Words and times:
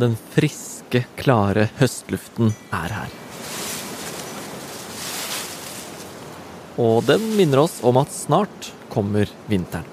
Den 0.00 0.14
friske, 0.32 1.02
klare 1.18 1.66
høstluften 1.76 2.54
er 2.72 2.92
her. 2.94 3.14
Og 6.80 7.02
den 7.04 7.26
minner 7.36 7.66
oss 7.66 7.80
om 7.84 7.98
at 8.00 8.14
snart 8.14 8.70
kommer 8.92 9.28
vinteren. 9.50 9.84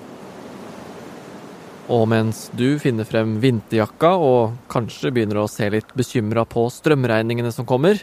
Og 1.91 2.05
mens 2.11 2.45
du 2.55 2.77
finner 2.83 3.07
frem 3.07 3.37
vinterjakka 3.43 4.13
og 4.19 4.55
kanskje 4.71 5.11
begynner 5.15 5.41
å 5.43 5.49
se 5.51 5.67
litt 5.71 5.91
bekymra 5.97 6.45
på 6.47 6.65
strømregningene 6.71 7.51
som 7.55 7.67
kommer, 7.67 7.99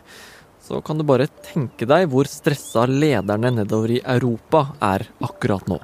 så 0.65 0.81
kan 0.85 1.01
du 1.01 1.05
bare 1.09 1.29
tenke 1.45 1.89
deg 1.89 2.09
hvor 2.13 2.29
stressa 2.29 2.87
lederne 2.89 3.53
nedover 3.63 3.97
i 3.97 4.03
Europa 4.17 4.71
er 4.93 5.07
akkurat 5.25 5.69
nå. 5.73 5.81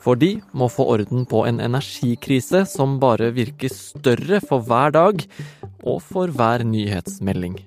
For 0.00 0.16
de 0.16 0.38
må 0.56 0.70
få 0.72 0.86
orden 0.94 1.26
på 1.28 1.44
en 1.48 1.60
energikrise 1.60 2.64
som 2.68 2.98
bare 3.02 3.30
virker 3.36 3.72
større 3.74 4.40
for 4.40 4.64
hver 4.64 4.96
dag 4.96 5.26
og 5.84 6.00
for 6.02 6.32
hver 6.32 6.64
nyhetsmelding. 6.64 7.58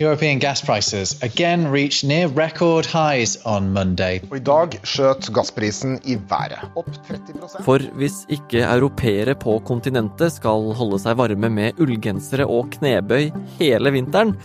European 0.00 0.38
gas 0.38 0.62
prices 0.62 1.22
again 1.22 1.66
reached 1.72 2.08
near 2.08 2.28
record 2.28 2.86
highs 2.86 3.38
on 3.44 3.72
Monday. 3.72 4.20
Og 4.30 4.36
I 4.38 4.44
dag 4.46 4.76
skjøt 4.86 5.28
gassprisen 5.34 5.98
i 6.08 6.16
været, 6.30 6.62
opp 6.78 6.88
30 7.08 7.64
For 7.66 7.84
hvis 8.00 8.22
ikke 8.32 8.62
europeere 8.64 9.34
på 9.36 9.58
kontinentet 9.66 10.38
skal 10.38 10.70
holde 10.78 11.02
seg 11.02 11.18
varme 11.20 11.50
med 11.52 11.82
ullgensere 11.82 12.46
og 12.48 12.70
knebøy 12.78 13.28
hele 13.58 13.92
vinteren, 13.92 14.36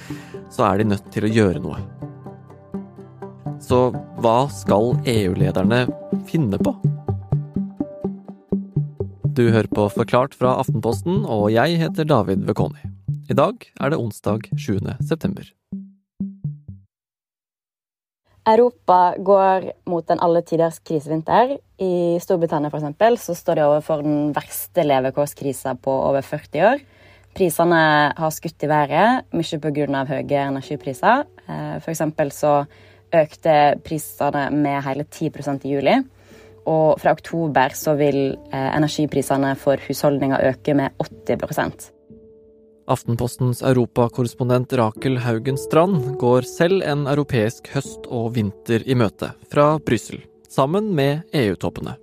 så 0.52 0.68
er 0.72 0.82
de 0.82 0.92
nødt 0.92 1.08
til 1.16 1.30
å 1.30 1.32
gjøre 1.38 1.64
noe. 1.64 1.80
Så 3.64 3.80
hva 4.20 4.46
skal 4.52 4.96
EU-lederne 5.08 5.86
finne 6.28 6.60
på? 6.60 6.74
Du 9.36 9.50
hører 9.52 9.68
på 9.72 9.88
Forklart 9.92 10.36
fra 10.36 10.54
Aftenposten, 10.62 11.24
og 11.28 11.50
jeg 11.52 11.80
heter 11.82 12.08
David 12.08 12.46
Vekoni. 12.48 12.92
I 13.32 13.36
dag 13.36 13.66
er 13.80 13.92
det 13.92 14.00
onsdag 14.00 14.48
7. 14.56 14.80
september. 15.04 15.48
Europa 18.46 19.16
går 19.18 19.72
mot 19.90 20.12
en 20.12 20.22
alle 20.22 20.44
tiders 20.46 20.78
krisevinter. 20.86 21.58
I 21.82 22.20
Storbritannia 22.22 22.70
for 22.70 22.80
eksempel, 22.80 23.18
så 23.18 23.34
står 23.34 23.58
de 23.58 23.66
overfor 23.66 24.04
den 24.06 24.30
verste 24.36 24.86
levekårskrisa 24.86 25.74
på 25.82 25.96
over 26.12 26.22
40 26.22 26.68
år. 26.70 26.84
Prisene 27.36 27.80
har 28.16 28.32
skutt 28.32 28.64
i 28.64 28.70
været, 28.72 29.26
mye 29.36 29.60
pga. 29.60 30.04
høye 30.08 30.44
energipriser. 30.46 31.26
Eh, 31.50 31.80
for 31.82 31.92
eksempel 31.92 32.32
så 32.32 32.62
økte 33.24 33.56
prisene 33.86 34.50
med 34.54 34.84
hele 34.86 35.08
10% 35.08 35.66
i 35.66 35.74
juli. 35.76 35.98
Og 36.66 37.00
fra 37.02 37.14
oktober 37.14 37.76
så 37.78 37.94
vil 38.00 38.22
eh, 38.34 38.70
energiprisene 38.76 39.54
for 39.60 39.82
husholdninger 39.88 40.48
øke 40.50 40.74
med 40.78 40.98
80% 41.02 41.92
Aftenpostens 42.86 43.64
europakorrespondent 43.66 44.74
Rakel 44.78 45.18
Haugen 45.24 45.58
Strand 45.58 46.20
går 46.22 46.46
selv 46.46 46.84
en 46.86 47.08
europeisk 47.10 47.72
høst 47.74 48.06
og 48.14 48.36
vinter 48.36 48.86
i 48.86 48.98
møte, 48.98 49.32
fra 49.50 49.80
Brussel, 49.82 50.22
sammen 50.50 50.92
med 50.94 51.26
EU-toppene. 51.34 51.96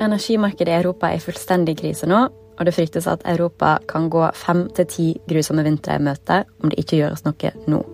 Energimarkedet 0.00 0.72
i 0.72 0.78
Europa 0.78 1.10
er 1.10 1.20
i 1.20 1.24
fullstendig 1.26 1.76
krise 1.82 2.08
nå, 2.08 2.22
og 2.58 2.64
det 2.64 2.74
fryktes 2.74 3.10
at 3.10 3.26
Europa 3.28 3.76
kan 3.90 4.08
gå 4.08 4.24
fem 4.34 4.64
til 4.74 4.88
ti 4.88 5.08
grusomme 5.28 5.66
vintre 5.66 5.98
i 5.98 6.02
møte 6.08 6.42
om 6.62 6.72
det 6.72 6.80
ikke 6.80 7.02
gjøres 7.02 7.26
noe 7.28 7.54
nå. 7.68 7.84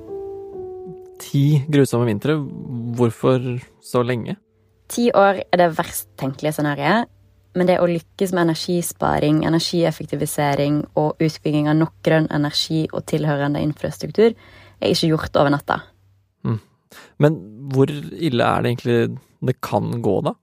Ti 1.24 1.44
grusomme 1.70 2.08
vintre? 2.08 2.36
Hvorfor 2.98 3.40
så 3.84 4.02
lenge? 4.04 4.36
Ti 4.92 5.08
år 5.16 5.40
er 5.44 5.60
det 5.62 5.72
verst 5.78 6.10
tenkelige 6.20 6.58
scenarioet, 6.58 7.08
men 7.54 7.68
det 7.70 7.78
å 7.80 7.88
lykkes 7.88 8.34
med 8.34 8.48
energisparing, 8.48 9.42
energieffektivisering 9.46 10.82
og 11.00 11.22
utbygging 11.22 11.70
av 11.70 11.78
nok 11.78 11.96
grønn 12.04 12.28
energi 12.34 12.84
og 12.90 13.06
tilhørende 13.08 13.62
infrastruktur 13.64 14.32
er 14.34 14.90
ikke 14.90 15.12
gjort 15.12 15.38
over 15.40 15.54
natta. 15.54 15.80
Mm. 16.44 16.58
Men 17.22 17.38
hvor 17.72 17.90
ille 17.90 18.48
er 18.48 18.64
det 18.64 18.74
egentlig 18.74 18.98
det 19.44 19.60
kan 19.64 20.02
gå, 20.02 20.18
da? 20.26 20.34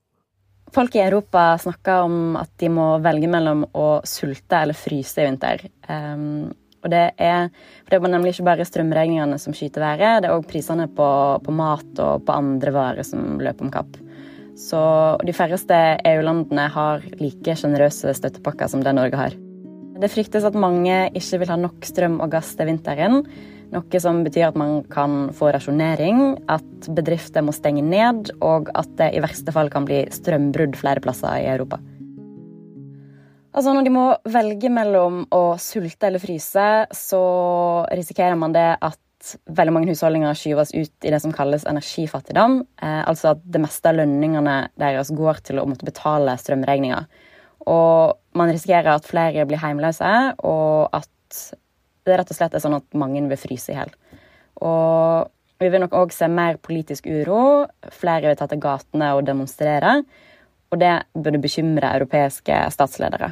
Folk 0.72 0.94
i 0.96 1.02
Europa 1.04 1.58
snakker 1.60 2.06
om 2.06 2.36
at 2.40 2.54
de 2.62 2.70
må 2.72 2.86
velge 3.04 3.28
mellom 3.28 3.66
å 3.76 3.88
sulte 4.08 4.62
eller 4.64 4.76
fryse 4.78 5.20
i 5.20 5.26
vinter. 5.26 5.66
Um, 5.84 6.48
og 6.82 6.90
det 6.90 7.02
er, 7.22 7.50
for 7.84 7.94
det 7.94 7.98
er 7.98 8.12
nemlig 8.14 8.34
ikke 8.34 8.48
bare 8.50 8.66
strømregningene 8.66 9.38
som 9.38 9.54
skyter 9.54 9.84
været, 9.84 10.24
det 10.24 10.30
er 10.30 10.34
òg 10.34 10.48
prisene 10.50 10.88
på, 10.90 11.08
på, 11.44 11.54
mat 11.54 12.02
og 12.02 12.24
på 12.26 12.34
andre 12.34 12.74
varer 12.74 13.06
som 13.06 13.38
løper 13.42 13.68
om 13.68 13.72
kapp. 13.74 13.96
Så 14.58 14.82
de 15.24 15.34
færreste 15.34 15.78
EU-landene 16.08 16.66
har 16.74 17.06
like 17.20 17.56
sjenerøse 17.58 18.12
støttepakker 18.18 18.68
som 18.68 18.82
det 18.84 18.94
Norge 18.98 19.18
har. 19.18 19.38
Det 20.02 20.10
fryktes 20.10 20.44
at 20.44 20.58
mange 20.58 21.06
ikke 21.14 21.42
vil 21.42 21.52
ha 21.52 21.56
nok 21.60 21.86
strøm 21.86 22.18
og 22.24 22.32
gass 22.34 22.52
til 22.58 22.68
vinteren. 22.68 23.22
Noe 23.72 24.00
som 24.02 24.20
betyr 24.26 24.50
at 24.50 24.58
man 24.58 24.82
kan 24.92 25.30
få 25.36 25.52
rasjonering, 25.54 26.42
at 26.52 26.90
bedrifter 26.92 27.44
må 27.46 27.54
stenge 27.56 27.84
ned, 27.86 28.34
og 28.44 28.68
at 28.76 28.90
det 28.98 29.12
i 29.16 29.22
verste 29.24 29.54
fall 29.54 29.72
kan 29.72 29.86
bli 29.88 30.02
strømbrudd 30.12 30.76
flere 30.76 31.00
plasser 31.04 31.38
i 31.40 31.48
Europa. 31.54 31.78
Altså 33.52 33.72
Når 33.76 33.84
de 33.84 33.92
må 33.92 34.04
velge 34.32 34.70
mellom 34.72 35.24
å 35.34 35.42
sulte 35.60 36.08
eller 36.08 36.22
fryse, 36.22 36.68
så 36.96 37.22
risikerer 37.92 38.38
man 38.40 38.54
det 38.54 38.68
at 38.80 38.98
veldig 39.46 39.74
mange 39.76 39.92
husholdninger 39.92 40.34
skyves 40.38 40.72
ut 40.74 41.06
i 41.06 41.12
det 41.12 41.20
som 41.22 41.34
kalles 41.36 41.66
energifattigdom. 41.68 42.62
Eh, 42.82 43.02
altså 43.08 43.34
at 43.34 43.42
det 43.44 43.60
meste 43.62 43.90
av 43.90 44.00
lønningene 44.00 44.56
deres 44.80 45.12
går 45.14 45.42
til 45.46 45.60
å 45.60 45.66
måtte 45.68 45.86
betale 45.86 46.34
strømregninger. 46.40 47.06
Og 47.70 48.16
man 48.38 48.50
risikerer 48.50 48.96
at 48.96 49.06
flere 49.06 49.44
blir 49.46 49.60
heimløse, 49.62 50.14
og 50.42 50.96
at 50.96 51.42
det 52.02 52.18
rett 52.18 52.32
og 52.32 52.38
slett 52.38 52.56
er 52.56 52.64
sånn 52.64 52.80
at 52.80 52.98
mange 52.98 53.22
vil 53.30 53.38
fryse 53.38 53.70
i 53.70 53.76
hjel. 53.76 53.92
Og 54.64 55.30
vi 55.62 55.70
vil 55.70 55.84
nok 55.84 55.94
òg 55.94 56.14
se 56.14 56.26
mer 56.26 56.58
politisk 56.58 57.06
uro. 57.06 57.68
Flere 57.94 58.32
vil 58.32 58.40
ta 58.40 58.48
til 58.50 58.62
gatene 58.62 59.12
og 59.14 59.22
demonstrere. 59.28 60.00
Og 60.72 60.80
det 60.80 60.96
burde 61.14 61.42
bekymre 61.42 61.92
europeiske 61.94 62.58
statsledere. 62.74 63.30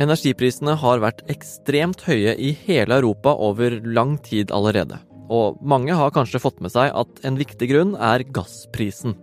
Energiprisene 0.00 0.78
har 0.80 1.02
vært 1.02 1.26
ekstremt 1.28 2.06
høye 2.06 2.32
i 2.40 2.54
hele 2.64 2.96
Europa 3.02 3.34
over 3.36 3.74
lang 3.84 4.14
tid 4.24 4.52
allerede. 4.56 4.96
Og 5.28 5.58
mange 5.60 5.92
har 5.94 6.14
kanskje 6.14 6.40
fått 6.40 6.62
med 6.64 6.72
seg 6.72 6.88
at 6.96 7.20
en 7.28 7.36
viktig 7.36 7.68
grunn 7.68 7.92
er 8.00 8.24
gassprisen. 8.24 9.18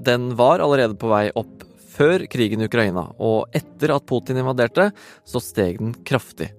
Den 0.00 0.30
var 0.38 0.64
allerede 0.64 0.96
på 0.96 1.10
vei 1.12 1.26
opp 1.36 1.66
før 1.96 2.24
krigen 2.32 2.64
i 2.64 2.68
Ukraina, 2.68 3.10
og 3.20 3.52
etter 3.56 3.92
at 3.92 4.08
Putin 4.08 4.40
invaderte, 4.40 4.88
så 5.24 5.40
steg 5.40 5.80
den 5.80 5.92
kraftig. 6.08 6.50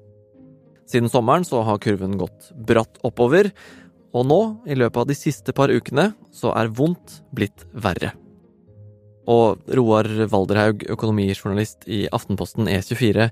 Siden 0.88 1.10
sommeren 1.12 1.46
så 1.46 1.64
har 1.66 1.82
kurven 1.82 2.16
gått 2.22 2.52
bratt 2.70 3.02
oppover, 3.06 3.52
og 4.14 4.30
nå, 4.30 4.42
i 4.70 4.78
løpet 4.78 5.02
av 5.02 5.10
de 5.10 5.18
siste 5.18 5.54
par 5.54 5.74
ukene, 5.74 6.12
så 6.34 6.54
er 6.58 6.72
vondt 6.74 7.20
blitt 7.36 7.66
verre. 7.74 8.14
Og 9.28 9.64
Roar 9.76 10.08
Valderhaug, 10.32 10.86
økonomijournalist 10.88 11.88
i 11.92 12.06
Aftenposten 12.16 12.70
E24. 12.72 13.28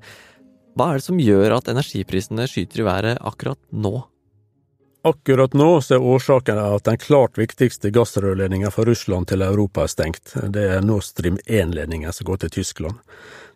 Hva 0.75 0.89
er 0.91 0.99
det 0.99 1.05
som 1.05 1.21
gjør 1.21 1.55
at 1.55 1.71
energiprisene 1.71 2.49
skyter 2.51 2.83
i 2.83 2.89
været 2.89 3.23
akkurat 3.23 3.61
nå? 3.71 4.01
Akkurat 5.05 5.53
nå 5.53 5.69
så 5.85 5.99
er 5.99 6.07
årsaken 6.15 6.57
at 6.57 6.87
den 6.87 6.97
klart 6.97 7.37
viktigste 7.37 7.91
gassrørledningen 7.93 8.73
fra 8.73 8.87
Russland 8.87 9.29
til 9.29 9.45
Europa 9.45 9.83
er 9.85 9.91
stengt. 9.93 10.33
Det 10.49 10.63
er 10.65 10.81
Nord 10.81 11.05
Stream 11.05 11.37
1-ledningen 11.45 12.11
som 12.11 12.25
går 12.25 12.41
til 12.41 12.55
Tyskland. 12.57 12.97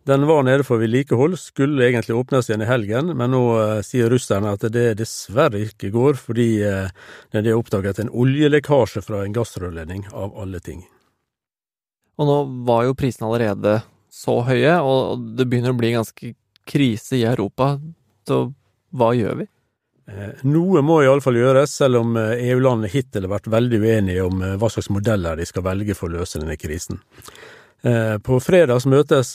Den 0.08 0.28
var 0.30 0.46
nede 0.46 0.64
for 0.64 0.78
vedlikehold, 0.78 1.36
skulle 1.42 1.88
egentlig 1.88 2.16
åpnes 2.16 2.48
igjen 2.50 2.64
i 2.64 2.70
helgen, 2.70 3.12
men 3.18 3.34
nå 3.34 3.42
eh, 3.60 3.82
sier 3.86 4.10
russerne 4.14 4.54
at 4.56 4.64
det 4.74 4.94
dessverre 5.02 5.66
ikke 5.66 5.92
går, 5.94 6.22
fordi 6.22 6.48
eh, 6.66 6.94
det 7.34 7.44
er 7.44 7.58
oppdaget 7.58 8.00
en 8.00 8.14
oljelekkasje 8.14 9.04
fra 9.06 9.26
en 9.26 9.36
gassrørledning, 9.36 10.08
av 10.14 10.38
alle 10.40 10.62
ting. 10.64 10.86
Og 12.20 12.28
nå 12.28 12.40
var 12.68 12.86
jo 12.88 12.98
prisene 13.00 13.30
allerede 13.30 13.80
så 14.12 14.42
høye, 14.44 14.74
og 14.84 15.22
det 15.38 15.48
begynner 15.48 15.72
å 15.72 15.80
bli 15.80 15.94
ganske 15.96 16.34
krise 16.68 17.18
i 17.20 17.24
Europa. 17.28 17.78
Så 18.28 18.50
hva 18.92 19.14
gjør 19.16 19.40
vi? 19.42 19.48
Eh, 20.10 20.42
noe 20.50 20.82
må 20.86 21.00
iallfall 21.04 21.38
gjøres, 21.38 21.76
selv 21.82 22.02
om 22.02 22.18
eh, 22.18 22.42
EU-landene 22.50 22.90
hittil 22.92 23.28
har 23.28 23.36
vært 23.36 23.50
veldig 23.54 23.80
uenige 23.84 24.26
om 24.26 24.42
eh, 24.44 24.58
hva 24.60 24.70
slags 24.74 24.90
modeller 24.94 25.38
de 25.38 25.46
skal 25.48 25.66
velge 25.68 25.96
for 25.98 26.10
å 26.10 26.20
løse 26.20 26.42
denne 26.42 26.58
krisen. 26.60 27.00
På 28.24 28.40
fredag 28.44 28.84
møtes 28.92 29.30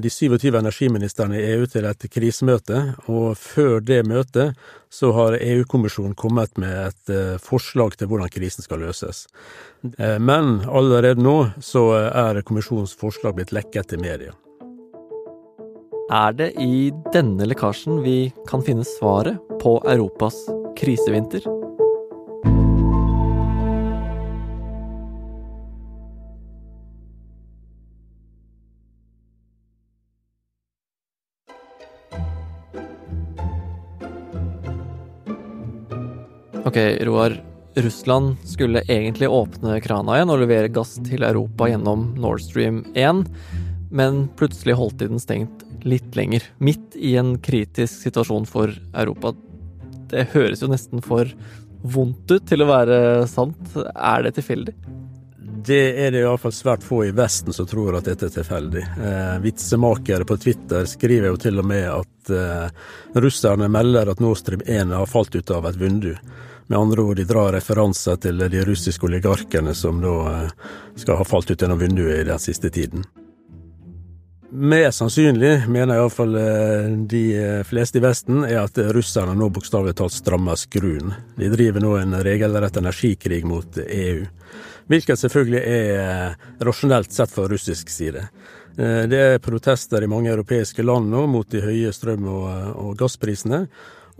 de 0.00 0.10
27 0.10 0.54
energiministrene 0.56 1.36
i 1.36 1.48
EU 1.52 1.66
til 1.68 1.84
et 1.84 2.06
krisemøte, 2.08 2.78
og 3.12 3.34
før 3.36 3.82
det 3.84 3.98
møtet 4.08 4.56
så 4.88 5.10
har 5.12 5.36
EU-kommisjonen 5.36 6.16
kommet 6.16 6.56
med 6.56 6.88
et 6.88 7.40
forslag 7.44 7.98
til 8.00 8.08
hvordan 8.08 8.32
krisen 8.32 8.64
skal 8.64 8.80
løses. 8.86 9.26
Men 10.16 10.62
allerede 10.64 11.20
nå 11.20 11.50
så 11.60 11.84
er 12.08 12.40
kommisjonens 12.40 12.96
forslag 12.96 13.36
blitt 13.36 13.52
lekket 13.52 13.92
til 13.92 14.00
media. 14.00 14.32
Er 16.10 16.32
det 16.34 16.54
i 16.58 16.88
denne 17.14 17.46
lekkasjen 17.46 18.00
vi 18.02 18.32
kan 18.48 18.64
finne 18.66 18.82
svaret 18.96 19.38
på 19.60 19.76
Europas 19.84 20.40
krisevinter? 20.80 21.59
Ok, 36.70 36.76
Roar. 37.00 37.42
Russland 37.74 38.36
skulle 38.44 38.82
egentlig 38.86 39.28
åpne 39.28 39.80
krana 39.82 40.14
igjen 40.14 40.30
og 40.30 40.38
levere 40.38 40.70
gass 40.70 40.92
til 41.02 41.24
Europa 41.26 41.66
gjennom 41.66 42.04
Nord 42.22 42.44
Stream 42.44 42.84
1, 42.94 43.24
men 43.90 44.20
plutselig 44.38 44.76
holdt 44.78 45.00
de 45.00 45.08
den 45.10 45.18
stengt 45.18 45.64
litt 45.82 46.14
lenger, 46.14 46.44
midt 46.62 46.94
i 46.94 47.16
en 47.18 47.32
kritisk 47.42 48.04
situasjon 48.06 48.46
for 48.46 48.70
Europa. 48.92 49.32
Det 50.12 50.28
høres 50.36 50.62
jo 50.62 50.68
nesten 50.70 51.02
for 51.02 51.32
vondt 51.82 52.30
ut 52.30 52.46
til 52.46 52.62
å 52.62 52.68
være 52.70 53.00
sant. 53.26 53.74
Er 53.90 54.28
det 54.28 54.36
tilfeldig? 54.38 54.76
Det 55.66 55.80
er 56.04 56.14
det 56.14 56.22
iallfall 56.22 56.54
svært 56.54 56.86
få 56.86 57.00
i 57.08 57.16
Vesten 57.18 57.50
som 57.56 57.66
tror 57.66 57.98
at 57.98 58.06
dette 58.06 58.28
er 58.28 58.36
tilfeldig. 58.36 58.84
Eh, 59.08 59.34
vitsemakere 59.42 60.28
på 60.28 60.38
Twitter 60.38 60.86
skriver 60.86 61.32
jo 61.32 61.42
til 61.48 61.58
og 61.64 61.66
med 61.66 61.88
at 61.96 62.30
eh, 62.30 62.94
russerne 63.18 63.66
melder 63.66 64.14
at 64.14 64.22
Nord 64.22 64.38
Stream 64.38 64.62
1 64.62 64.94
har 64.94 65.10
falt 65.10 65.34
ut 65.34 65.50
av 65.56 65.66
et 65.66 65.82
vindu. 65.82 66.14
Med 66.70 66.78
andre 66.78 67.02
ord, 67.02 67.16
de 67.16 67.24
drar 67.24 67.52
referanser 67.52 68.18
til 68.22 68.44
de 68.46 68.60
russiske 68.62 69.02
oligarkene 69.02 69.72
som 69.74 69.96
da 69.98 70.12
eh, 70.30 70.68
skal 71.02 71.18
ha 71.18 71.26
falt 71.26 71.50
ut 71.50 71.58
gjennom 71.58 71.80
vinduet 71.80 72.20
i 72.20 72.28
den 72.28 72.38
siste 72.38 72.70
tiden. 72.70 73.02
Mer 74.54 74.92
sannsynlig, 74.94 75.64
mener 75.66 75.98
iallfall 75.98 76.38
eh, 76.38 76.86
de 77.10 77.24
eh, 77.40 77.64
fleste 77.66 77.98
i 77.98 78.04
Vesten, 78.06 78.44
er 78.46 78.60
at 78.62 78.78
russerne 78.94 79.34
nå 79.34 79.50
bokstavelig 79.50 79.96
talt 79.98 80.14
strammer 80.14 80.62
skruen. 80.62 81.10
De 81.34 81.50
driver 81.50 81.82
nå 81.82 81.96
en 81.98 82.20
regelrett 82.22 82.78
energikrig 82.78 83.42
mot 83.50 83.82
EU. 83.82 84.22
Hvilket 84.94 85.26
selvfølgelig 85.26 85.66
er 85.66 86.38
rasjonelt 86.62 87.10
sett 87.10 87.34
fra 87.34 87.50
russisk 87.50 87.90
side. 87.90 88.28
Det 88.78 89.18
er 89.18 89.42
protester 89.42 90.02
i 90.02 90.08
mange 90.10 90.30
europeiske 90.30 90.86
land 90.86 91.10
nå 91.10 91.26
mot 91.30 91.50
de 91.50 91.66
høye 91.66 91.90
strøm- 91.94 92.30
og 92.30 92.94
gassprisene. 92.98 93.64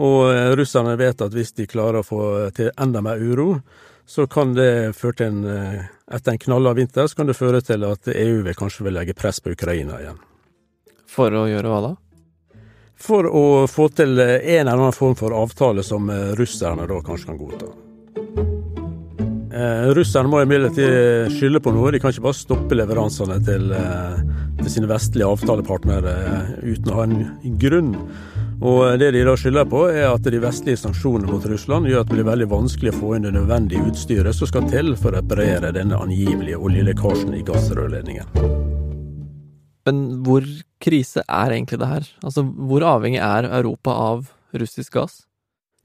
Og 0.00 0.32
eh, 0.32 0.50
russerne 0.56 0.96
vet 0.96 1.20
at 1.20 1.34
hvis 1.34 1.52
de 1.58 1.68
klarer 1.68 2.00
å 2.00 2.06
få 2.06 2.24
til 2.56 2.70
enda 2.80 3.02
mer 3.04 3.20
uro, 3.20 3.52
så 4.08 4.26
kan 4.30 4.54
det 4.56 4.96
føre 4.98 5.18
til 5.20 5.32
en 5.32 5.48
eh, 5.48 5.88
Etter 6.10 6.34
en 6.34 6.40
knallhard 6.42 6.74
vinter 6.74 7.06
så 7.06 7.20
kan 7.20 7.28
det 7.28 7.36
føre 7.38 7.60
til 7.62 7.84
at 7.86 8.08
EU 8.10 8.40
vil 8.42 8.56
kanskje 8.58 8.82
vil 8.82 8.96
legge 8.96 9.14
press 9.14 9.36
på 9.38 9.52
Ukraina 9.52 10.00
igjen. 10.00 10.16
For 11.06 11.30
å 11.30 11.44
gjøre 11.46 11.70
hva 11.70 11.76
da? 11.84 11.90
For 12.98 13.28
å 13.30 13.42
få 13.70 13.86
til 13.94 14.18
eh, 14.18 14.40
en 14.56 14.64
eller 14.64 14.72
annen 14.74 14.96
form 14.96 15.14
for 15.20 15.36
avtale 15.38 15.84
som 15.86 16.10
russerne 16.34 16.88
da 16.90 16.98
kanskje 17.06 17.30
kan 17.30 17.38
godta. 17.38 17.70
Russerne 19.94 20.30
må 20.30 20.40
imidlertid 20.42 21.30
skylde 21.36 21.60
på 21.62 21.70
noe. 21.74 21.90
De 21.92 21.98
kan 22.02 22.10
ikke 22.14 22.24
bare 22.24 22.38
stoppe 22.38 22.76
leveransene 22.78 23.38
til, 23.44 23.70
til 24.60 24.70
sine 24.72 24.88
vestlige 24.88 25.26
avtalepartnere 25.26 26.14
uten 26.62 26.90
å 26.90 26.96
ha 26.96 27.06
en 27.06 27.58
grunn. 27.60 27.90
Og 28.60 28.98
Det 28.98 29.10
de 29.14 29.22
da 29.24 29.32
skylder 29.40 29.64
på, 29.64 29.86
er 29.88 30.10
at 30.10 30.26
de 30.28 30.40
vestlige 30.42 30.76
sanksjonene 30.76 31.32
mot 31.32 31.44
Russland 31.48 31.88
gjør 31.88 32.02
at 32.02 32.10
det 32.10 32.16
blir 32.18 32.26
veldig 32.28 32.48
vanskelig 32.50 32.92
å 32.92 32.98
få 32.98 33.14
inn 33.16 33.24
det 33.24 33.32
nødvendige 33.32 33.86
utstyret 33.88 34.36
som 34.36 34.50
skal 34.50 34.66
til 34.68 34.92
for 35.00 35.14
å 35.14 35.22
reparere 35.22 35.72
denne 35.72 35.96
angivelige 35.96 36.60
oljelekkasjen 36.60 37.32
i 37.38 37.40
gassrørledningen. 37.46 38.28
Men 39.88 40.02
hvor 40.26 40.44
krise 40.84 41.24
er 41.24 41.54
egentlig 41.56 41.80
det 41.80 41.88
her? 41.88 42.12
Altså, 42.20 42.44
Hvor 42.44 42.84
avhengig 42.84 43.22
er 43.24 43.48
Europa 43.48 43.96
av 43.96 44.28
russisk 44.52 44.92
gass? 44.92 45.22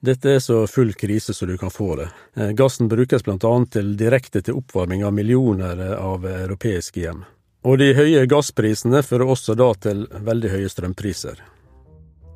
Dette 0.04 0.36
er 0.36 0.44
så 0.44 0.66
full 0.68 0.92
krise 0.94 1.34
som 1.34 1.48
du 1.48 1.58
kan 1.58 1.72
få 1.72 1.96
det. 1.96 2.10
Eh, 2.36 2.52
gassen 2.52 2.92
brukes 2.92 3.24
bl.a. 3.24 3.56
til 3.72 3.96
direkte 3.98 4.44
til 4.44 4.60
oppvarming 4.60 5.06
av 5.08 5.16
millioner 5.16 5.96
av 5.96 6.28
europeiske 6.28 7.00
hjem. 7.08 7.24
Og 7.66 7.80
de 7.80 7.94
høye 7.98 8.28
gassprisene 8.30 9.02
fører 9.02 9.32
også 9.32 9.56
da 9.58 9.72
til 9.80 10.06
veldig 10.12 10.52
høye 10.52 10.70
strømpriser. 10.70 11.40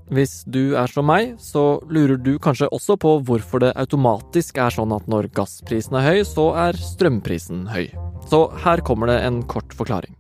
Hvis 0.10 0.40
du 0.50 0.74
er 0.74 0.90
som 0.90 1.06
meg, 1.06 1.36
så 1.38 1.78
lurer 1.86 2.18
du 2.18 2.32
kanskje 2.42 2.70
også 2.74 2.96
på 2.98 3.12
hvorfor 3.28 3.62
det 3.62 3.76
automatisk 3.78 4.58
er 4.58 4.74
sånn 4.74 4.96
at 4.96 5.06
når 5.12 5.30
gassprisen 5.38 6.00
er 6.00 6.08
høy, 6.08 6.22
så 6.26 6.48
er 6.58 6.80
strømprisen 6.82 7.68
høy. 7.70 7.92
Så 8.26 8.48
her 8.66 8.82
kommer 8.86 9.12
det 9.12 9.20
en 9.28 9.44
kort 9.46 9.76
forklaring. 9.78 10.16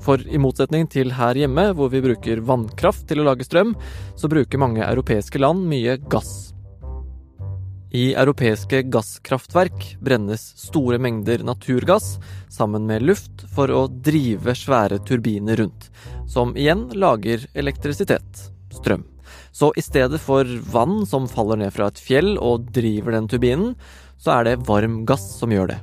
For 0.00 0.22
i 0.24 0.40
motsetning 0.40 0.88
til 0.88 1.12
her 1.18 1.36
hjemme, 1.36 1.68
hvor 1.76 1.92
vi 1.92 2.00
bruker 2.04 2.40
vannkraft 2.48 3.04
til 3.10 3.20
å 3.20 3.28
lage 3.28 3.44
strøm, 3.44 3.76
så 4.16 4.32
bruker 4.32 4.64
mange 4.64 4.84
europeiske 4.86 5.44
land 5.44 5.68
mye 5.68 5.98
gass. 6.08 6.54
I 7.92 8.14
europeiske 8.16 8.80
gasskraftverk 8.92 9.92
brennes 10.04 10.48
store 10.60 10.96
mengder 11.00 11.44
naturgass 11.44 12.16
sammen 12.52 12.88
med 12.88 13.04
luft 13.04 13.44
for 13.52 13.68
å 13.72 13.86
drive 13.88 14.56
svære 14.56 15.02
turbiner 15.04 15.60
rundt, 15.60 15.90
som 16.28 16.56
igjen 16.56 16.88
lager 16.96 17.44
elektrisitet 17.54 18.55
strøm. 18.78 19.04
Så 19.56 19.72
i 19.76 19.82
stedet 19.82 20.20
for 20.20 20.46
vann 20.72 21.06
som 21.08 21.28
faller 21.30 21.60
ned 21.60 21.72
fra 21.74 21.88
et 21.90 22.00
fjell 22.00 22.36
og 22.36 22.68
driver 22.76 23.16
den 23.16 23.28
turbinen, 23.30 23.76
så 24.20 24.38
er 24.38 24.48
det 24.48 24.64
varm 24.68 25.04
gass 25.08 25.24
som 25.40 25.52
gjør 25.52 25.72
det. 25.72 25.78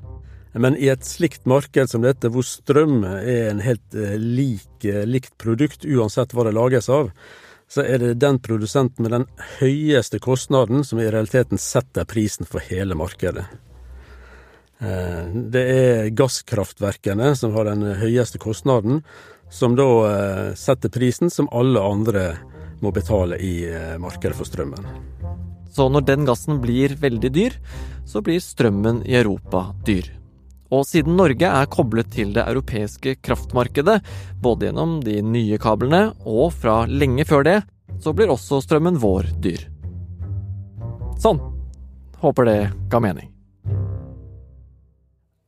Men 0.53 0.77
i 0.77 0.89
et 0.93 1.05
slikt 1.05 1.47
marked 1.49 1.89
som 1.89 2.03
dette, 2.05 2.29
hvor 2.29 2.45
strøm 2.45 3.01
er 3.05 3.49
en 3.49 3.63
helt 3.65 3.97
eh, 3.97 4.17
lik, 4.21 4.85
eh, 4.85 5.01
likt 5.09 5.33
produkt 5.41 5.85
uansett 5.85 6.35
hva 6.35 6.45
det 6.45 6.53
lages 6.53 6.91
av, 6.93 7.09
så 7.65 7.81
er 7.81 8.03
det 8.03 8.19
den 8.21 8.37
produsenten 8.43 9.07
med 9.07 9.15
den 9.15 9.27
høyeste 9.57 10.19
kostnaden 10.21 10.85
som 10.85 11.01
i 11.01 11.09
realiteten 11.09 11.57
setter 11.57 12.05
prisen 12.05 12.45
for 12.45 12.61
hele 12.69 12.93
markedet. 12.99 13.47
Eh, 14.77 15.23
det 15.49 15.63
er 15.73 16.13
gasskraftverkene 16.13 17.33
som 17.39 17.57
har 17.57 17.71
den 17.71 17.87
høyeste 18.03 18.41
kostnaden, 18.41 19.01
som 19.53 19.75
da 19.77 19.85
setter 20.57 20.89
prisen 20.89 21.29
som 21.29 21.45
alle 21.53 21.81
andre 21.81 22.21
må 22.83 22.91
betale 22.95 23.39
i 23.41 23.53
eh, 23.69 23.95
markedet 24.01 24.35
for 24.37 24.49
strømmen. 24.49 24.85
Så 25.73 25.87
når 25.89 26.05
den 26.05 26.27
gassen 26.27 26.59
blir 26.61 26.93
veldig 27.01 27.31
dyr, 27.33 27.55
så 28.05 28.21
blir 28.21 28.43
strømmen 28.43 29.01
i 29.09 29.15
Europa 29.17 29.71
dyr. 29.87 30.11
Og 30.73 30.85
siden 30.89 31.17
Norge 31.17 31.49
er 31.49 31.69
koblet 31.69 32.09
til 32.13 32.33
det 32.35 32.45
europeiske 32.45 33.17
kraftmarkedet, 33.25 33.99
både 34.41 34.69
gjennom 34.69 34.99
de 35.05 35.19
nye 35.25 35.59
kablene 35.61 36.07
og 36.25 36.53
fra 36.55 36.83
lenge 36.89 37.25
før 37.29 37.45
det, 37.45 37.59
så 38.01 38.13
blir 38.13 38.33
også 38.33 38.61
strømmen 38.63 38.97
vår 39.01 39.29
dyr. 39.43 39.67
Sånn. 41.21 41.41
Håper 42.23 42.47
det 42.47 42.59
ga 42.89 43.01
mening. 43.03 43.29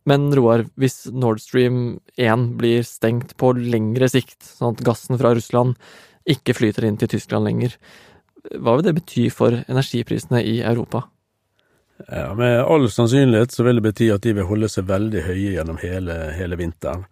Men 0.06 0.28
Roar, 0.38 0.68
hvis 0.78 1.08
Nord 1.10 1.40
Stream 1.42 1.98
1 2.22 2.52
blir 2.60 2.84
stengt 2.86 3.34
på 3.42 3.56
lengre 3.58 4.10
sikt, 4.12 4.38
sånn 4.46 4.76
at 4.76 4.84
gassen 4.86 5.18
fra 5.18 5.34
Russland 5.34 5.80
ikke 6.26 6.56
flyter 6.58 6.88
inn 6.88 6.98
til 6.98 7.12
Tyskland 7.12 7.46
lenger. 7.48 7.76
Hva 8.54 8.76
vil 8.76 8.86
det 8.86 8.96
bety 9.00 9.28
for 9.34 9.64
energiprisene 9.66 10.42
i 10.46 10.60
Europa? 10.62 11.06
Ja, 12.12 12.34
Med 12.36 12.60
all 12.62 12.90
sannsynlighet 12.92 13.52
så 13.52 13.64
vil 13.64 13.80
det 13.80 13.86
bety 13.88 14.10
at 14.14 14.26
de 14.26 14.36
vil 14.36 14.48
holde 14.50 14.70
seg 14.72 14.88
veldig 14.90 15.24
høye 15.26 15.54
gjennom 15.56 15.80
hele, 15.82 16.18
hele 16.36 16.58
vinteren. 16.60 17.06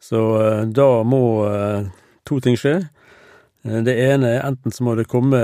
Så 0.00 0.20
uh, 0.40 0.62
da 0.64 0.88
må 1.04 1.22
uh, 1.44 1.84
to 2.24 2.40
ting 2.40 2.56
skje. 2.58 2.78
Uh, 3.66 3.80
det 3.84 3.98
ene 4.00 4.36
er 4.38 4.46
enten 4.48 4.72
så 4.72 4.86
må 4.86 4.96
det 4.96 5.10
komme 5.12 5.40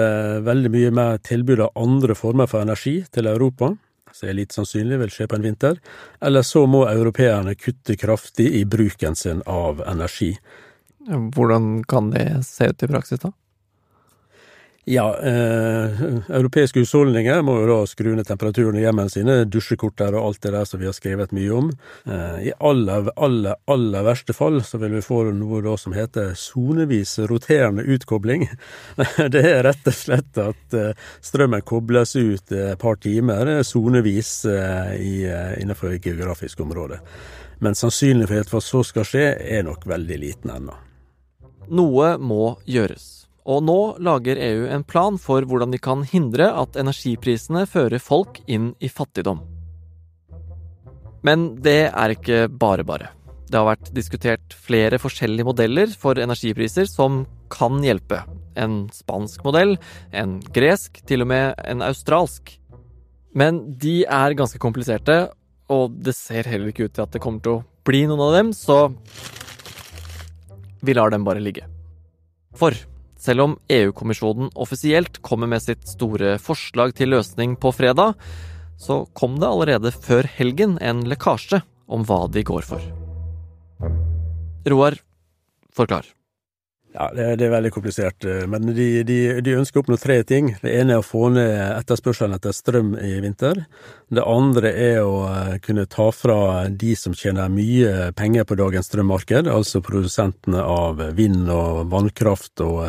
veldig 0.47 0.73
mye 0.73 0.95
mer 0.97 1.21
tilbud 1.21 1.61
av 1.67 1.77
andre 1.77 2.17
former 2.17 2.49
for 2.49 2.65
energi 2.65 3.03
til 3.13 3.29
Europa, 3.29 3.75
som 4.17 4.31
er 4.31 4.39
litt 4.39 4.57
sannsynlig 4.57 5.03
vil 5.03 5.13
skje 5.13 5.29
på 5.29 5.37
en 5.37 5.45
vinter, 5.45 5.77
eller 6.25 6.47
så 6.47 6.65
må 6.65 6.87
europeerne 6.89 7.53
kutte 7.61 7.99
kraftig 8.01 8.49
i 8.57 8.65
bruken 8.65 9.19
sin 9.19 9.45
av 9.45 9.85
energi. 9.85 10.33
Hvordan 11.07 11.85
kan 11.85 12.11
det 12.11 12.29
se 12.47 12.71
ut 12.73 12.83
i 12.83 12.89
praksis, 12.91 13.21
da? 13.23 13.33
Ja, 14.89 15.19
eh, 15.19 16.01
europeiske 16.29 16.79
husholdninger 16.79 17.41
må 17.43 17.57
jo 17.59 17.65
da 17.67 17.79
skru 17.91 18.13
ned 18.15 18.29
temperaturen 18.29 18.77
i 18.79 18.85
hjemmene 18.85 19.11
sine, 19.11 19.35
dusjekorter 19.51 20.15
og 20.15 20.29
alt 20.29 20.47
det 20.47 20.53
der 20.55 20.69
som 20.71 20.79
vi 20.79 20.87
har 20.87 20.95
skrevet 20.95 21.35
mye 21.35 21.57
om. 21.57 21.73
Eh, 22.07 22.37
I 22.47 22.53
aller, 22.63 23.11
aller, 23.17 23.59
aller 23.67 24.07
verste 24.07 24.31
fall 24.31 24.61
så 24.63 24.79
vil 24.79 24.95
vi 24.95 25.03
få 25.03 25.25
noe 25.35 25.59
da 25.67 25.75
som 25.75 25.97
heter 25.97 26.37
sonevis 26.39 27.17
roterende 27.27 27.83
utkobling. 27.83 28.47
Det 29.35 29.43
er 29.43 29.65
rett 29.67 29.91
og 29.91 29.99
slett 30.05 30.39
at 30.39 30.79
eh, 30.79 30.95
strømmen 31.19 31.67
kobles 31.67 32.15
ut 32.15 32.55
et 32.55 32.79
par 32.79 33.03
timer 33.03 33.57
sonevis 33.67 34.45
eh, 34.47 34.95
eh, 34.95 35.55
innenfor 35.65 35.97
et 35.97 36.07
geografisk 36.07 36.63
område. 36.63 37.03
Men 37.59 37.75
sannsynligheten 37.75 38.55
for 38.55 38.63
at 38.63 38.71
så 38.71 38.87
skal 38.87 39.11
skje, 39.17 39.31
er 39.35 39.67
nok 39.67 39.91
veldig 39.91 40.27
liten 40.29 40.61
ennå. 40.61 40.79
Noe 41.69 42.17
må 42.19 42.57
gjøres. 42.69 43.27
Og 43.47 43.63
nå 43.63 43.81
lager 44.03 44.39
EU 44.43 44.65
en 44.75 44.85
plan 44.87 45.19
for 45.23 45.47
hvordan 45.47 45.71
de 45.75 45.79
kan 45.83 46.03
hindre 46.07 46.49
at 46.51 46.79
energiprisene 46.79 47.63
fører 47.71 48.03
folk 48.03 48.41
inn 48.51 48.73
i 48.83 48.91
fattigdom. 48.91 49.45
Men 51.27 51.53
det 51.63 51.93
er 51.93 52.15
ikke 52.15 52.47
bare 52.51 52.87
bare. 52.87 53.13
Det 53.47 53.59
har 53.59 53.69
vært 53.69 53.93
diskutert 53.95 54.55
flere 54.67 54.99
forskjellige 54.99 55.47
modeller 55.47 55.93
for 55.95 56.19
energipriser 56.19 56.89
som 56.91 57.25
kan 57.53 57.79
hjelpe. 57.85 58.25
En 58.59 58.87
spansk 58.95 59.45
modell, 59.47 59.77
en 60.11 60.41
gresk, 60.55 60.99
til 61.07 61.23
og 61.23 61.31
med 61.31 61.55
en 61.63 61.85
australsk. 61.87 62.57
Men 63.37 63.63
de 63.79 64.01
er 64.03 64.35
ganske 64.39 64.59
kompliserte, 64.59 65.29
og 65.71 65.95
det 66.03 66.17
ser 66.19 66.49
heller 66.51 66.73
ikke 66.73 66.89
ut 66.89 66.97
til 66.97 67.07
at 67.07 67.15
det 67.15 67.23
kommer 67.23 67.43
til 67.45 67.59
å 67.59 67.65
bli 67.87 68.07
noen 68.11 68.25
av 68.27 68.35
dem, 68.35 68.53
så 68.57 68.89
vi 70.81 70.95
lar 70.97 71.11
dem 71.11 71.25
bare 71.27 71.43
ligge. 71.43 71.67
For 72.57 72.77
selv 73.21 73.45
om 73.45 73.55
EU-kommisjonen 73.73 74.51
offisielt 74.55 75.21
kommer 75.25 75.49
med 75.51 75.65
sitt 75.65 75.87
store 75.89 76.37
forslag 76.43 76.95
til 76.97 77.15
løsning 77.15 77.57
på 77.61 77.73
fredag, 77.75 78.17
så 78.77 79.05
kom 79.17 79.39
det 79.41 79.49
allerede 79.49 79.93
før 79.93 80.29
helgen 80.37 80.77
en 80.85 81.05
lekkasje 81.09 81.63
om 81.89 82.05
hva 82.05 82.27
de 82.33 82.45
går 82.45 82.67
for. 82.67 82.83
Roar, 84.67 84.99
forklar. 85.73 86.16
Ja, 86.97 87.11
det, 87.13 87.25
det, 87.37 87.45
er 87.45 87.53
veldig 87.53 87.71
komplisert. 87.75 88.25
Eh, 88.25 88.47
men 88.49 88.71
de, 88.73 88.87
de, 89.05 89.19
de, 89.45 89.57
ønsker 89.61 89.81
å 89.81 89.85
oppnå 89.85 89.99
tre 90.01 90.17
ting. 90.25 90.55
Det 90.63 90.73
ene 90.79 90.95
er 90.95 91.03
å 91.03 91.05
få 91.05 91.29
ned 91.35 91.53
etterspørselen 91.75 92.37
etter 92.39 92.55
strøm 92.57 92.95
i 92.97 93.19
vinter. 93.21 93.59
Det 94.09 94.23
andre 94.25 94.71
er 94.73 95.01
å 95.05 95.19
eh, 95.29 95.51
kunne 95.65 95.85
ta 95.93 96.07
fra 96.17 96.39
de 96.73 96.95
som 96.97 97.13
tjener 97.17 97.53
mye 97.53 98.13
penger 98.17 98.47
på 98.49 98.57
dagens 98.57 98.89
strømmarked, 98.89 99.51
altså 99.53 99.83
produsentene 99.85 100.63
av 100.63 101.03
vind- 101.19 101.51
og 101.53 101.91
vannkraft 101.93 102.63
og 102.65 102.87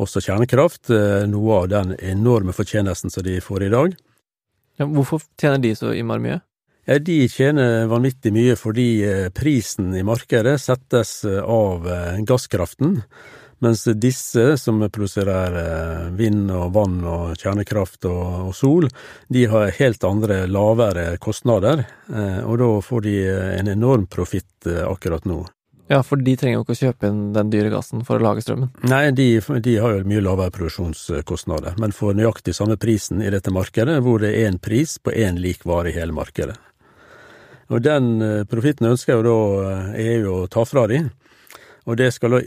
også 0.00 0.22
kjernekraft, 0.24 0.88
eh, 0.96 1.26
noe 1.28 1.58
av 1.58 1.66
den 1.72 1.92
enorme 1.98 2.54
fortjenesten 2.56 3.12
som 3.12 3.26
de 3.26 3.42
får 3.44 3.66
i 3.66 3.74
dag. 3.74 3.98
Ja, 4.80 4.86
hvorfor 4.88 5.20
tjener 5.36 5.60
de 5.60 5.74
så 5.76 5.92
innmari 5.92 6.24
mye? 6.24 6.38
Ja, 6.88 6.96
De 6.96 7.18
tjener 7.28 7.84
vanvittig 7.90 8.32
mye 8.32 8.56
fordi 8.56 8.88
prisen 9.36 9.92
i 9.94 10.00
markedet 10.02 10.56
settes 10.62 11.12
av 11.28 11.84
gasskraften. 12.26 12.96
Mens 13.60 13.84
disse 13.84 14.56
som 14.56 14.80
produserer 14.88 15.56
eh, 15.60 16.04
vind 16.16 16.48
og 16.48 16.72
vann 16.72 17.00
og 17.04 17.36
kjernekraft 17.36 18.06
og, 18.08 18.22
og 18.48 18.54
sol, 18.56 18.86
de 19.28 19.44
har 19.52 19.74
helt 19.76 20.04
andre, 20.08 20.46
lavere 20.48 21.18
kostnader, 21.20 21.82
eh, 22.08 22.38
og 22.40 22.56
da 22.62 22.68
får 22.86 23.02
de 23.04 23.16
eh, 23.28 23.48
en 23.58 23.68
enorm 23.68 24.06
profitt 24.08 24.64
akkurat 24.64 25.28
nå. 25.28 25.42
Ja, 25.92 25.98
for 26.06 26.22
de 26.24 26.32
trenger 26.38 26.60
jo 26.60 26.64
ikke 26.64 26.76
å 26.76 26.78
kjøpe 26.78 27.10
inn 27.10 27.20
den 27.34 27.50
dyre 27.52 27.72
gassen 27.72 28.04
for 28.06 28.16
å 28.16 28.24
lage 28.24 28.44
strømmen? 28.46 28.70
Nei, 28.88 29.02
de, 29.12 29.26
de 29.60 29.74
har 29.82 29.98
jo 29.98 30.08
mye 30.08 30.22
lavere 30.24 30.54
produksjonskostnader, 30.54 31.76
men 31.82 31.92
får 31.92 32.16
nøyaktig 32.16 32.54
samme 32.56 32.78
prisen 32.80 33.20
i 33.20 33.32
dette 33.34 33.52
markedet, 33.52 33.98
hvor 34.06 34.22
det 34.22 34.30
er 34.30 34.48
én 34.48 34.56
pris 34.62 34.96
på 35.02 35.12
én 35.12 35.40
lik 35.42 35.66
vare 35.68 35.92
i 35.92 35.96
hele 35.98 36.16
markedet. 36.16 36.56
Og 37.70 37.82
den 37.84 38.16
profitten 38.50 38.88
ønsker 38.88 39.18
jo 39.18 39.26
da 39.26 39.74
EU 40.00 40.38
å 40.38 40.48
ta 40.50 40.64
fra 40.66 40.86
de, 40.90 41.04
og 41.84 41.98
det 42.00 42.08
skal 42.14 42.38
da 42.38 42.40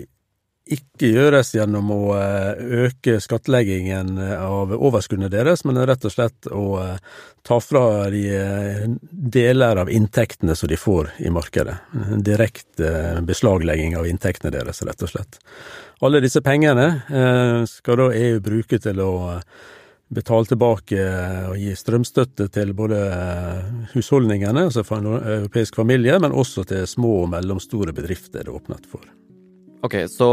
ikke 0.72 1.10
gjøres 1.12 1.50
gjennom 1.58 1.90
å 1.92 2.00
eh, 2.16 2.62
øke 2.86 3.18
skattleggingen 3.24 4.16
av 4.38 4.72
overskuddene 4.74 5.28
deres, 5.32 5.66
men 5.68 5.82
rett 5.84 6.06
og 6.08 6.14
slett 6.14 6.48
å 6.48 6.66
eh, 6.80 7.18
ta 7.44 7.58
fra 7.60 8.08
de 8.14 8.24
eh, 8.32 8.86
deler 9.12 9.82
av 9.84 9.92
inntektene 9.92 10.56
som 10.56 10.72
de 10.72 10.80
får 10.80 11.12
i 11.20 11.32
markedet. 11.36 11.76
Direkte 12.24 13.20
beslaglegging 13.28 13.98
av 14.00 14.08
inntektene 14.08 14.54
deres, 14.56 14.80
rett 14.88 15.04
og 15.04 15.12
slett. 15.12 15.40
Alle 16.04 16.24
disse 16.24 16.42
pengene 16.44 16.88
skal 17.70 18.00
da 18.00 18.08
EU 18.12 18.42
bruke 18.44 18.80
til 18.82 19.00
å 19.00 19.14
betale 20.14 20.50
tilbake 20.50 21.00
og 21.48 21.56
gi 21.62 21.72
strømstøtte 21.80 22.50
til 22.52 22.74
både 22.76 23.00
husholdningene, 23.94 24.68
altså 24.68 24.84
for 24.84 25.00
en 25.00 25.16
europeisk 25.16 25.80
familie, 25.80 26.20
men 26.20 26.36
også 26.36 26.68
til 26.68 26.88
små 26.92 27.22
og 27.24 27.32
mellomstore 27.38 27.96
bedrifter 27.96 28.44
det 28.44 28.50
er 28.52 28.56
åpnet 28.60 28.90
for. 28.92 29.08
Ok, 29.84 29.98
så 30.08 30.28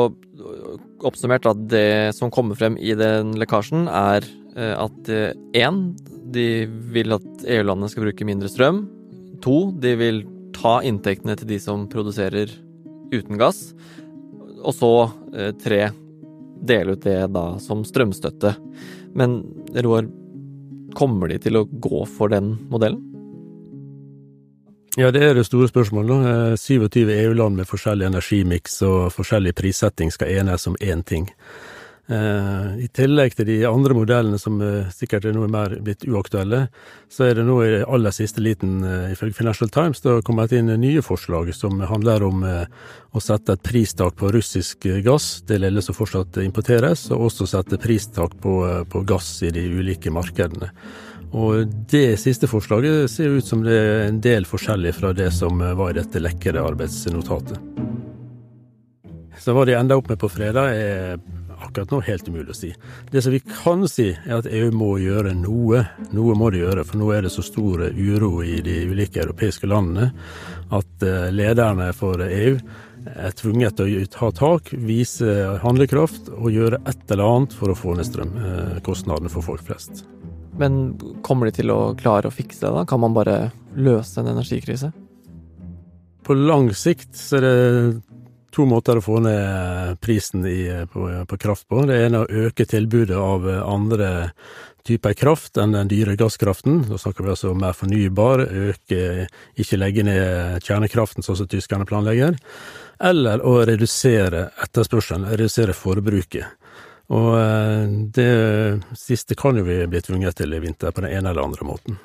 oppsummert 1.02 1.48
at 1.50 1.62
det 1.72 2.14
som 2.14 2.30
kommer 2.30 2.58
frem 2.58 2.76
i 2.78 2.94
den 2.98 3.34
lekkasjen, 3.40 3.88
er 3.90 4.26
eh, 4.54 4.76
at 4.78 5.10
én, 5.10 5.80
eh, 5.90 6.10
de 6.30 6.46
vil 6.94 7.16
at 7.16 7.26
EU-landene 7.42 7.90
skal 7.90 8.06
bruke 8.06 8.28
mindre 8.28 8.50
strøm. 8.52 8.84
To, 9.42 9.72
de 9.74 9.96
vil 9.98 10.22
ta 10.54 10.78
inntektene 10.86 11.34
til 11.40 11.50
de 11.50 11.58
som 11.62 11.88
produserer 11.90 12.52
uten 13.10 13.40
gass. 13.40 13.72
Og 14.60 14.76
så 14.76 14.92
tre, 15.58 15.80
dele 16.60 16.94
ut 16.94 17.02
det 17.02 17.18
da 17.34 17.44
som 17.64 17.82
strømstøtte. 17.88 18.52
Men 19.18 19.40
Roar, 19.82 20.06
kommer 20.94 21.32
de 21.32 21.40
til 21.42 21.58
å 21.58 21.66
gå 21.66 22.04
for 22.06 22.30
den 22.30 22.54
modellen? 22.70 23.09
Ja, 24.98 25.12
det 25.14 25.20
er 25.22 25.36
det 25.38 25.44
store 25.46 25.68
spørsmålet. 25.70 26.58
27 26.58 27.04
eh, 27.04 27.20
EU-land 27.22 27.60
med 27.60 27.68
forskjellig 27.70 28.08
energimiks 28.08 28.80
og 28.82 29.12
forskjellig 29.14 29.52
prissetting 29.54 30.10
skal 30.10 30.32
enes 30.40 30.66
om 30.66 30.74
én 30.82 31.04
ting. 31.06 31.28
Eh, 32.10 32.70
I 32.82 32.88
tillegg 32.90 33.36
til 33.38 33.46
de 33.46 33.58
andre 33.68 33.94
modellene 33.94 34.40
som 34.42 34.56
eh, 34.58 34.88
sikkert 34.90 35.28
er 35.30 35.36
noe 35.36 35.46
mer 35.46 35.76
blitt 35.78 36.02
uaktuelle, 36.10 36.64
så 37.06 37.28
er 37.28 37.38
det 37.38 37.44
nå 37.46 37.60
i 37.62 37.84
aller 37.84 38.16
siste 38.16 38.42
liten, 38.42 38.80
ifølge 39.12 39.38
Financial 39.38 39.70
Times, 39.70 40.02
det 40.02 40.10
har 40.10 40.26
kommet 40.26 40.56
inn 40.58 40.72
nye 40.82 41.04
forslag 41.06 41.52
som 41.54 41.78
handler 41.86 42.26
om 42.26 42.42
å 42.42 43.22
sette 43.22 43.54
et 43.54 43.62
pristak 43.62 44.18
på 44.18 44.32
russisk 44.34 44.88
gass, 45.06 45.44
det 45.46 45.60
lille 45.62 45.86
som 45.86 45.94
fortsatt 45.94 46.40
importeres, 46.42 47.06
og 47.14 47.28
også 47.28 47.46
sette 47.52 47.78
pristak 47.78 48.34
på, 48.42 48.56
på 48.90 49.04
gass 49.06 49.36
i 49.46 49.54
de 49.54 49.68
ulike 49.70 50.10
markedene. 50.10 50.72
Og 51.30 51.66
det 51.90 52.18
siste 52.18 52.48
forslaget 52.50 53.10
ser 53.10 53.36
ut 53.38 53.46
som 53.46 53.62
det 53.62 53.76
er 53.76 54.08
en 54.08 54.20
del 54.22 54.46
forskjellig 54.48 54.96
fra 54.96 55.12
det 55.14 55.30
som 55.34 55.60
var 55.60 55.92
i 55.92 56.00
dette 56.00 56.22
lekkede 56.22 56.62
arbeidsnotatet. 56.62 57.60
Så 59.40 59.54
hva 59.56 59.64
de 59.64 59.76
ender 59.78 60.00
opp 60.00 60.10
med 60.10 60.18
på 60.20 60.28
fredag, 60.28 60.74
er 60.74 61.20
akkurat 61.60 61.92
nå 61.92 62.00
helt 62.04 62.28
umulig 62.28 62.52
å 62.52 62.56
si. 62.56 62.70
Det 63.12 63.22
som 63.22 63.32
vi 63.32 63.40
kan 63.44 63.86
si, 63.88 64.10
er 64.12 64.40
at 64.40 64.48
EU 64.50 64.70
må 64.74 64.90
gjøre 65.00 65.32
noe. 65.38 65.84
Noe 66.16 66.36
må 66.36 66.50
de 66.52 66.64
gjøre, 66.64 66.84
for 66.88 67.00
nå 67.00 67.10
er 67.14 67.24
det 67.24 67.32
så 67.32 67.44
stor 67.46 67.86
uro 67.94 68.32
i 68.44 68.58
de 68.64 68.82
ulike 68.90 69.22
europeiske 69.22 69.70
landene 69.70 70.10
at 70.74 71.06
eh, 71.06 71.28
lederne 71.34 71.90
for 71.96 72.22
EU 72.26 72.56
er 73.10 73.32
tvunget 73.36 73.78
til 73.78 74.02
å 74.02 74.08
ta 74.12 74.28
tak, 74.36 74.74
vise 74.76 75.56
handlekraft 75.62 76.28
og 76.36 76.50
gjøre 76.52 76.82
et 76.90 77.14
eller 77.14 77.24
annet 77.26 77.56
for 77.56 77.72
å 77.72 77.78
få 77.78 77.96
ned 77.96 78.08
strømkostnadene 78.10 79.32
for 79.32 79.46
folk 79.46 79.64
flest. 79.70 80.04
Men 80.60 80.80
kommer 81.24 81.48
de 81.48 81.56
til 81.60 81.72
å 81.72 81.94
klare 81.98 82.28
å 82.28 82.34
fikse 82.34 82.66
det, 82.66 82.74
da? 82.76 82.84
Kan 82.88 83.00
man 83.00 83.16
bare 83.16 83.50
løse 83.80 84.20
en 84.20 84.28
energikrise? 84.34 84.92
På 86.26 86.36
lang 86.36 86.68
sikt 86.76 87.16
så 87.16 87.38
er 87.38 87.46
det 87.46 87.54
to 88.54 88.66
måter 88.66 88.98
å 88.98 89.04
få 89.04 89.20
ned 89.24 90.00
prisen 90.02 90.44
i, 90.46 90.66
på, 90.90 91.06
på, 91.26 91.38
kraft 91.40 91.68
på. 91.70 91.84
Det 91.88 91.96
ene 92.04 92.20
er 92.20 92.26
å 92.26 92.46
øke 92.48 92.66
tilbudet 92.68 93.16
av 93.16 93.46
andre 93.62 94.10
typer 94.86 95.14
kraft 95.14 95.58
enn 95.60 95.74
den 95.76 95.90
dyre 95.90 96.16
gasskraften. 96.18 96.82
Da 96.90 96.98
snakker 96.98 97.24
vi 97.24 97.32
altså 97.34 97.52
om 97.52 97.60
mer 97.62 97.76
fornybar, 97.76 98.44
øke, 98.44 99.26
ikke 99.60 99.78
legge 99.78 100.04
ned 100.06 100.66
kjernekraften 100.66 101.24
sånn 101.24 101.38
som 101.40 101.50
tyskerne 101.50 101.88
planlegger. 101.88 102.38
Eller 103.00 103.44
å 103.46 103.60
redusere 103.68 104.48
etterspørselen, 104.60 105.28
redusere 105.30 105.76
forbruket. 105.76 106.56
Og 107.10 107.30
eh, 107.34 107.94
det 108.14 108.32
siste 108.98 109.34
kan 109.38 109.58
jo 109.58 109.66
vi 109.66 109.82
bli 109.90 110.02
tvunget 110.04 110.38
til 110.38 110.54
i 110.54 110.62
vinter, 110.62 110.94
på 110.94 111.02
den 111.02 111.10
ene 111.10 111.32
eller 111.32 111.42
andre 111.42 111.66
måten. 111.66 111.98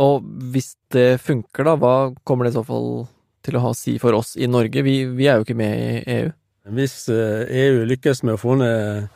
Og 0.00 0.24
hvis 0.52 0.72
det 0.94 1.20
funker, 1.20 1.68
da, 1.68 1.76
hva 1.76 1.96
kommer 2.24 2.48
det 2.48 2.54
i 2.54 2.56
så 2.56 2.64
fall 2.64 3.04
til 3.44 3.58
å 3.58 3.64
ha 3.66 3.72
å 3.74 3.76
si 3.76 3.98
for 4.00 4.16
oss 4.16 4.34
i 4.40 4.48
Norge? 4.48 4.84
Vi, 4.86 5.02
vi 5.12 5.28
er 5.28 5.36
jo 5.36 5.44
ikke 5.44 5.58
med 5.58 5.76
i 5.76 6.16
EU. 6.16 6.32
Hvis 6.72 6.96
EU 7.12 7.18
eh, 7.18 7.82
e 7.82 7.88
lykkes 7.90 8.22
med 8.24 8.38
å 8.38 8.40
få 8.40 8.56
ned 8.60 9.10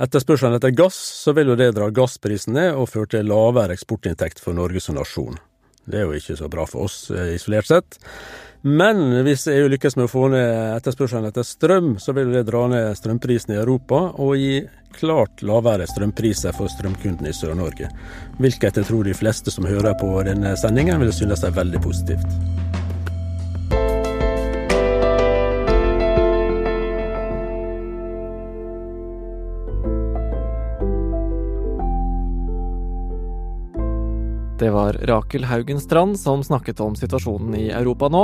etterspørselen 0.00 0.56
etter 0.56 0.72
gass, 0.76 0.96
så 0.96 1.34
vil 1.36 1.52
jo 1.52 1.58
det 1.58 1.72
dra 1.76 1.90
gassprisen 1.92 2.56
ned 2.56 2.76
og 2.76 2.90
føre 2.92 3.12
til 3.16 3.28
lavere 3.28 3.76
eksportinntekt 3.76 4.40
for 4.40 4.56
Norge 4.56 4.80
som 4.84 4.96
nasjon. 4.96 5.36
Det 5.86 6.00
er 6.00 6.08
jo 6.08 6.18
ikke 6.18 6.36
så 6.38 6.50
bra 6.50 6.66
for 6.68 6.88
oss 6.88 7.06
eh, 7.14 7.36
isolert 7.36 7.70
sett. 7.70 7.98
Men 8.66 8.98
hvis 9.22 9.46
EU 9.52 9.68
lykkes 9.70 9.94
med 9.94 10.08
å 10.08 10.10
få 10.10 10.24
ned 10.32 10.48
etterspørselen 10.74 11.28
etter 11.28 11.46
strøm, 11.46 11.92
så 12.02 12.14
vil 12.16 12.32
det 12.34 12.48
dra 12.48 12.64
ned 12.72 12.96
strømprisen 12.98 13.54
i 13.54 13.60
Europa 13.60 14.00
og 14.18 14.34
gi 14.40 14.56
klart 14.96 15.44
lavere 15.46 15.86
strømpriser 15.86 16.56
for 16.56 16.72
strømkundene 16.72 17.30
i 17.30 17.36
Sør-Norge. 17.36 17.92
Hvilket 18.40 18.80
jeg 18.80 18.88
tror 18.88 19.06
de 19.06 19.14
fleste 19.14 19.54
som 19.54 19.68
hører 19.68 19.94
på 20.00 20.10
denne 20.26 20.56
sendingen 20.58 21.04
vil 21.04 21.14
synes 21.14 21.44
er 21.46 21.54
veldig 21.54 21.84
positivt. 21.84 22.85
Det 34.66 34.72
var 34.74 34.92
Rakel 34.92 35.44
Haugen 35.44 35.80
Strand 35.80 36.16
som 36.18 36.40
snakket 36.44 36.80
om 36.80 36.96
situasjonen 36.98 37.52
i 37.54 37.68
Europa 37.70 38.08
nå, 38.10 38.22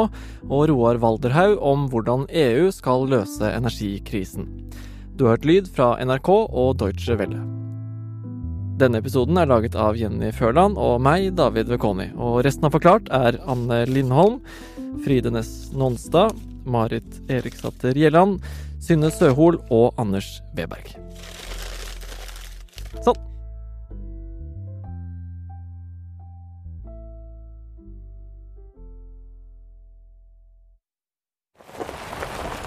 og 0.49 0.63
Roar 0.67 0.99
Walderhaug 0.99 1.61
om 1.63 1.85
hvordan 1.93 2.25
EU 2.27 2.65
skal 2.75 3.07
løse 3.07 3.47
energikrisen. 3.47 4.49
Du 5.15 5.29
har 5.29 5.37
hørt 5.37 5.47
lyd 5.47 5.69
fra 5.71 5.93
NRK 6.03 6.31
og 6.33 6.81
Deutsche 6.81 7.15
Welle. 7.21 7.39
Denne 8.83 8.99
episoden 8.99 9.39
er 9.39 9.47
laget 9.53 9.79
av 9.79 9.95
Jenny 9.95 10.33
Førland 10.35 10.81
og 10.83 10.99
meg, 11.07 11.29
David 11.39 11.71
Vekoni. 11.71 12.09
Og 12.19 12.41
resten 12.43 12.67
av 12.67 12.75
Forklart 12.75 13.07
er 13.15 13.39
Anne 13.47 13.85
Lindholm, 13.87 14.41
Fride 15.07 15.31
Næss 15.31 15.71
Nonstad, 15.79 16.35
Marit 16.67 17.23
Eriksdatter 17.31 17.95
Gjelland, 17.95 18.43
Synne 18.83 19.15
Søhol 19.15 19.63
og 19.71 19.95
Anders 19.95 20.41
Weberg. 20.59 20.91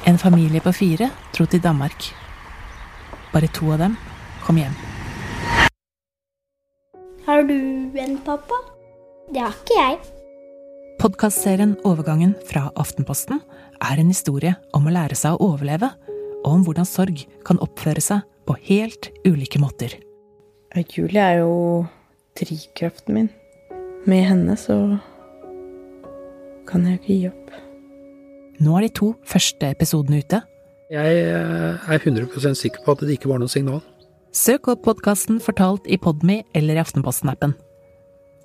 En 0.06 0.18
familie 0.18 0.62
på 0.62 0.70
fire 0.74 1.10
dro 1.34 1.48
til 1.50 1.62
Danmark. 1.62 2.12
Bare 3.34 3.48
to 3.50 3.72
av 3.74 3.80
dem 3.82 3.96
kom 4.46 4.60
hjem. 4.62 4.76
Har 7.26 7.42
du 7.50 7.58
en 7.98 8.20
pappa? 8.22 8.60
Det 9.34 9.42
har 9.42 9.56
ikke 9.58 9.80
jeg. 9.80 9.98
Podkastserien 11.02 11.74
Overgangen 11.90 12.36
fra 12.46 12.68
Aftenposten 12.78 13.42
er 13.82 13.98
en 13.98 14.14
historie 14.14 14.54
om 14.78 14.86
å 14.86 14.94
lære 14.94 15.18
seg 15.18 15.34
å 15.34 15.50
overleve, 15.50 15.90
og 16.46 16.52
om 16.54 16.68
hvordan 16.68 16.86
sorg 16.86 17.26
kan 17.48 17.58
oppføre 17.66 18.04
seg 18.06 18.22
på 18.46 18.60
helt 18.70 19.10
ulike 19.26 19.58
måter. 19.60 19.98
Julie 20.86 21.18
er 21.34 21.42
jo 21.42 21.86
drivkraften 22.38 23.18
min. 23.18 23.30
Med 24.06 24.28
henne 24.30 24.54
så 24.54 25.00
kan 26.70 26.86
jeg 26.86 27.00
jo 27.00 27.02
ikke 27.02 27.16
gi 27.16 27.32
opp. 27.34 27.65
Nå 28.64 28.78
er 28.78 28.86
de 28.86 28.94
to 28.96 29.14
første 29.28 29.72
episodene 29.74 30.22
ute. 30.24 30.42
Jeg 30.94 31.20
eh, 31.26 31.92
er 31.92 32.00
100% 32.00 32.60
sikker 32.60 32.84
på 32.86 32.96
at 32.96 33.04
det 33.04 33.18
ikke 33.18 33.32
var 33.32 33.42
noe 33.42 33.52
signal. 33.52 33.82
Søk 34.36 34.68
opp 34.72 34.84
podkasten 34.86 35.40
Fortalt 35.44 35.88
i 35.88 35.98
Podme 35.98 36.42
eller 36.56 36.78
i 36.78 36.84
Aftenposten-appen. 36.84 37.56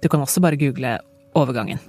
Du 0.01 0.09
kan 0.09 0.23
også 0.23 0.43
bare 0.43 0.59
google 0.59 0.99
Overgangen. 1.35 1.83